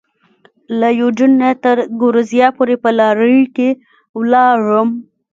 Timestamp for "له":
0.79-0.89